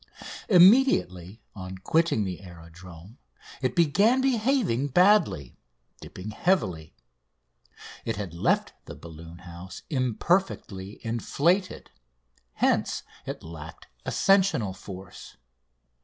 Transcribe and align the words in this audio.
Immediately 0.49 1.43
on 1.55 1.77
quitting 1.77 2.23
the 2.23 2.41
aerodrome 2.41 3.19
it 3.61 3.75
began 3.75 4.19
behaving 4.19 4.87
badly, 4.87 5.59
dipping 6.01 6.31
heavily. 6.31 6.95
It 8.03 8.15
had 8.15 8.33
left 8.33 8.73
the 8.85 8.95
balloon 8.95 9.37
house 9.45 9.83
imperfectly 9.91 10.99
inflated, 11.05 11.91
hence 12.53 13.03
it 13.27 13.43
lacked 13.43 13.89
ascensional 14.03 14.73
force. 14.73 15.37